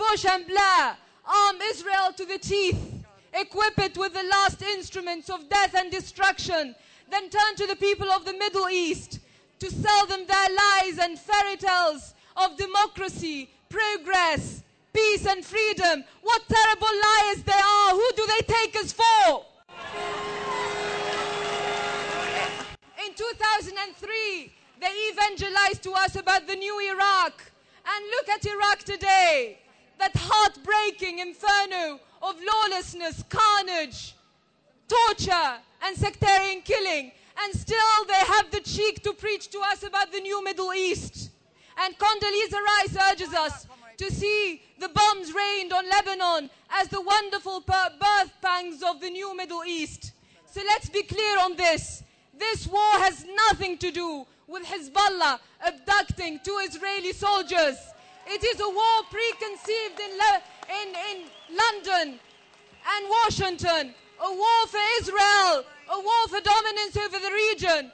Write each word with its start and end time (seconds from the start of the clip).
Bush 0.00 0.24
and 0.24 0.46
Blair 0.46 0.96
arm 1.26 1.56
Israel 1.70 2.10
to 2.16 2.24
the 2.24 2.38
teeth, 2.38 3.04
equip 3.34 3.78
it 3.78 3.98
with 3.98 4.14
the 4.14 4.22
last 4.22 4.62
instruments 4.62 5.28
of 5.28 5.46
death 5.50 5.74
and 5.74 5.90
destruction, 5.90 6.74
then 7.10 7.28
turn 7.28 7.54
to 7.56 7.66
the 7.66 7.76
people 7.76 8.08
of 8.10 8.24
the 8.24 8.32
Middle 8.32 8.66
East 8.70 9.20
to 9.58 9.70
sell 9.70 10.06
them 10.06 10.24
their 10.26 10.48
lies 10.62 10.98
and 10.98 11.18
fairy 11.18 11.58
tales 11.58 12.14
of 12.34 12.56
democracy, 12.56 13.50
progress, 13.68 14.62
peace 14.94 15.26
and 15.26 15.44
freedom. 15.44 16.02
What 16.22 16.48
terrible 16.48 16.94
liars 17.06 17.42
they 17.42 17.52
are. 17.52 17.90
Who 17.90 18.10
do 18.16 18.26
they 18.26 18.54
take 18.54 18.76
us 18.76 18.94
for? 18.94 19.44
In 23.04 23.12
2003, 23.14 24.52
they 24.80 25.10
evangelized 25.10 25.82
to 25.82 25.92
us 25.92 26.16
about 26.16 26.46
the 26.46 26.56
new 26.56 26.80
Iraq. 26.90 27.52
And 27.86 28.06
look 28.06 28.28
at 28.30 28.46
Iraq 28.46 28.78
today. 28.78 29.58
That 30.00 30.12
heartbreaking 30.16 31.20
inferno 31.20 32.00
of 32.22 32.34
lawlessness, 32.52 33.22
carnage, 33.28 34.14
torture, 34.88 35.58
and 35.82 35.96
sectarian 35.96 36.62
killing. 36.62 37.12
And 37.42 37.54
still 37.54 38.04
they 38.08 38.14
have 38.14 38.50
the 38.50 38.60
cheek 38.60 39.02
to 39.04 39.12
preach 39.12 39.48
to 39.50 39.60
us 39.60 39.82
about 39.82 40.10
the 40.10 40.20
new 40.20 40.42
Middle 40.42 40.72
East. 40.74 41.30
And 41.78 41.96
Condoleezza 41.96 42.58
Rice 42.60 42.96
urges 43.12 43.34
us 43.34 43.66
to 43.98 44.10
see 44.10 44.62
the 44.78 44.88
bombs 44.88 45.32
rained 45.34 45.72
on 45.72 45.88
Lebanon 45.88 46.50
as 46.70 46.88
the 46.88 47.00
wonderful 47.00 47.60
birth 47.60 48.32
pangs 48.40 48.82
of 48.82 49.00
the 49.00 49.10
new 49.10 49.36
Middle 49.36 49.64
East. 49.64 50.12
So 50.50 50.62
let's 50.66 50.88
be 50.88 51.02
clear 51.02 51.38
on 51.40 51.56
this. 51.56 52.02
This 52.38 52.66
war 52.66 52.92
has 53.04 53.26
nothing 53.48 53.76
to 53.78 53.90
do 53.90 54.26
with 54.48 54.64
Hezbollah 54.64 55.38
abducting 55.64 56.40
two 56.42 56.58
Israeli 56.62 57.12
soldiers. 57.12 57.76
It 58.32 58.44
is 58.44 58.60
a 58.60 58.68
war 58.68 59.02
preconceived 59.10 59.98
in, 59.98 60.12
in, 60.80 60.88
in 61.10 61.56
London 61.56 62.20
and 62.94 63.06
Washington, 63.24 63.92
a 64.22 64.32
war 64.32 64.66
for 64.68 64.78
Israel, 65.00 65.64
a 65.92 66.00
war 66.00 66.28
for 66.28 66.40
dominance 66.40 66.96
over 66.96 67.18
the 67.18 67.32
region, 67.32 67.90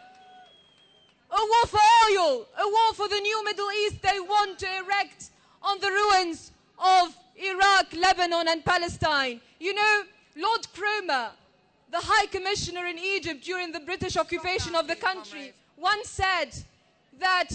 a 1.31 1.41
war 1.41 1.67
for 1.67 1.81
oil, 2.11 2.47
a 2.59 2.69
war 2.69 2.93
for 2.95 3.09
the 3.09 3.19
new 3.19 3.45
Middle 3.45 3.71
East. 3.73 4.03
They 4.03 4.21
want 4.21 4.59
to 4.59 4.67
erect 4.77 5.31
on 5.63 5.81
the 5.81 5.89
ruins 5.89 6.53
of 6.79 7.17
Iraq, 7.35 7.95
Lebanon, 7.95 8.47
and 8.49 8.63
Palestine. 8.63 9.41
You 9.59 9.73
know, 9.73 10.03
Lord 10.37 10.67
Cromer, 10.75 11.31
the 11.91 12.01
High 12.01 12.27
Commissioner 12.27 12.85
in 12.87 12.99
Egypt 12.99 13.43
during 13.43 13.73
the 13.73 13.81
British 13.81 14.19
occupation 14.19 14.75
of 14.75 14.87
the 14.87 14.97
country, 14.97 15.55
once 15.79 16.11
said 16.11 16.51
that 17.19 17.49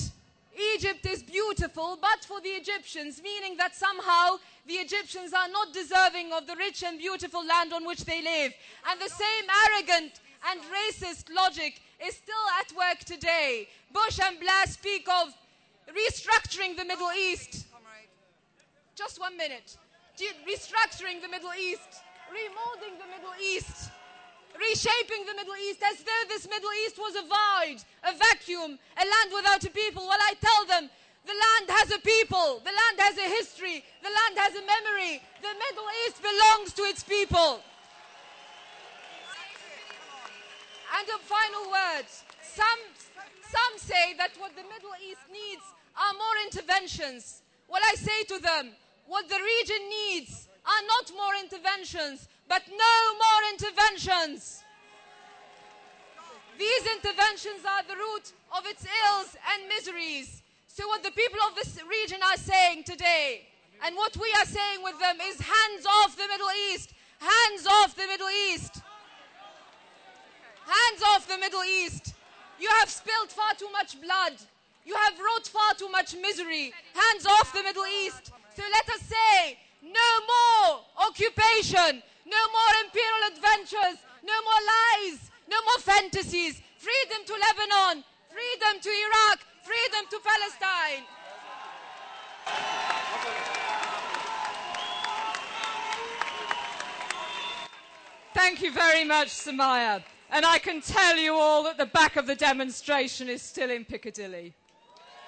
Egypt 0.75 1.05
is 1.05 1.23
beautiful, 1.23 1.97
but 2.01 2.25
for 2.25 2.41
the 2.41 2.49
Egyptians, 2.49 3.21
meaning 3.23 3.55
that 3.57 3.75
somehow 3.75 4.37
the 4.67 4.75
Egyptians 4.75 5.33
are 5.33 5.47
not 5.47 5.73
deserving 5.73 6.33
of 6.33 6.45
the 6.45 6.55
rich 6.55 6.83
and 6.83 6.99
beautiful 6.99 7.45
land 7.45 7.71
on 7.73 7.85
which 7.85 8.03
they 8.05 8.21
live. 8.21 8.53
And 8.89 8.99
the 8.99 9.09
same 9.09 9.45
arrogant 9.67 10.19
and 10.49 10.59
racist 10.61 11.33
logic 11.33 11.81
is 12.05 12.15
still 12.15 12.45
at 12.59 12.75
work 12.75 12.99
today. 13.05 13.69
Bush 13.93 14.19
and 14.23 14.39
Blair 14.39 14.65
speak 14.65 15.07
of 15.07 15.33
restructuring 15.89 16.75
the 16.77 16.85
Middle 16.85 17.11
East. 17.11 17.65
Just 18.95 19.19
one 19.19 19.37
minute. 19.37 19.77
Restructuring 20.47 21.21
the 21.21 21.29
Middle 21.29 21.53
East, 21.53 22.03
remolding 22.29 22.99
the 22.99 23.07
Middle 23.07 23.33
East 23.41 23.89
reshaping 24.59 25.25
the 25.25 25.35
Middle 25.35 25.55
East 25.55 25.81
as 25.83 26.03
though 26.03 26.23
this 26.27 26.47
Middle 26.47 26.71
East 26.85 26.97
was 26.97 27.15
a 27.15 27.25
void, 27.25 27.79
a 28.03 28.13
vacuum, 28.15 28.77
a 28.97 29.05
land 29.05 29.29
without 29.33 29.63
a 29.63 29.69
people. 29.69 30.07
Well, 30.07 30.19
I 30.19 30.33
tell 30.39 30.65
them 30.65 30.89
the 31.25 31.37
land 31.37 31.65
has 31.69 31.91
a 31.91 31.99
people, 31.99 32.61
the 32.65 32.73
land 32.73 32.97
has 32.97 33.17
a 33.17 33.27
history, 33.29 33.83
the 34.01 34.09
land 34.09 34.35
has 34.37 34.55
a 34.55 34.65
memory. 34.65 35.21
The 35.41 35.53
Middle 35.53 35.89
East 36.05 36.21
belongs 36.21 36.73
to 36.73 36.83
its 36.83 37.03
people. 37.03 37.61
And 40.97 41.07
a 41.07 41.19
final 41.23 41.71
word. 41.71 42.05
Some, 42.43 42.81
some 43.47 43.73
say 43.77 44.13
that 44.17 44.31
what 44.37 44.55
the 44.55 44.63
Middle 44.63 44.91
East 44.99 45.21
needs 45.31 45.63
are 45.95 46.13
more 46.13 46.37
interventions. 46.45 47.43
Well, 47.67 47.81
I 47.83 47.95
say 47.95 48.23
to 48.23 48.39
them, 48.39 48.71
what 49.07 49.27
the 49.29 49.39
region 49.39 49.89
needs 49.89 50.47
are 50.65 50.83
not 50.87 51.11
more 51.15 51.35
interventions, 51.39 52.27
but 52.47 52.61
no 52.69 52.95
more 53.15 53.41
interventions. 53.51 54.63
These 56.57 56.85
interventions 56.93 57.65
are 57.65 57.83
the 57.87 57.95
root 57.95 58.33
of 58.55 58.65
its 58.65 58.85
ills 58.85 59.35
and 59.53 59.67
miseries. 59.67 60.43
So, 60.67 60.87
what 60.87 61.03
the 61.03 61.11
people 61.11 61.39
of 61.49 61.55
this 61.55 61.79
region 61.89 62.19
are 62.23 62.37
saying 62.37 62.83
today, 62.83 63.47
and 63.83 63.95
what 63.95 64.15
we 64.17 64.31
are 64.39 64.45
saying 64.45 64.83
with 64.83 64.99
them, 64.99 65.17
is 65.23 65.41
hands 65.41 65.85
off 65.85 66.15
the 66.15 66.27
Middle 66.27 66.51
East, 66.71 66.93
hands 67.19 67.65
off 67.67 67.95
the 67.95 68.07
Middle 68.07 68.29
East, 68.29 68.81
hands 70.65 71.01
off 71.13 71.27
the 71.27 71.37
Middle 71.37 71.63
East. 71.63 72.13
You 72.59 72.69
have 72.79 72.89
spilled 72.89 73.29
far 73.29 73.53
too 73.55 73.71
much 73.71 73.99
blood. 73.99 74.33
You 74.85 74.95
have 74.95 75.19
wrought 75.19 75.47
far 75.47 75.73
too 75.73 75.89
much 75.89 76.15
misery. 76.15 76.73
Hands 76.93 77.25
off 77.25 77.53
the 77.53 77.63
Middle 77.63 77.85
East. 78.05 78.31
So 78.55 78.63
let 78.71 78.89
us 78.89 79.01
say, 79.01 79.57
no 79.81 80.09
more 80.31 80.81
occupation, 81.07 82.03
no 82.25 82.43
more 82.55 82.73
imperial 82.85 83.23
adventures, 83.33 83.97
no 84.23 84.37
more 84.43 84.61
lies, 84.75 85.31
no 85.49 85.57
more 85.63 85.79
fantasies. 85.79 86.61
Freedom 86.77 87.25
to 87.25 87.33
Lebanon, 87.33 88.03
freedom 88.29 88.81
to 88.81 88.89
Iraq, 88.89 89.39
freedom 89.63 90.05
to 90.09 90.19
Palestine. 90.23 91.05
Thank 98.33 98.61
you 98.61 98.71
very 98.71 99.03
much, 99.03 99.27
Soumaya. 99.29 100.03
And 100.31 100.45
I 100.45 100.57
can 100.59 100.81
tell 100.81 101.17
you 101.17 101.35
all 101.35 101.63
that 101.63 101.77
the 101.77 101.85
back 101.85 102.15
of 102.15 102.25
the 102.25 102.35
demonstration 102.35 103.27
is 103.27 103.41
still 103.41 103.69
in 103.69 103.83
Piccadilly. 103.83 104.53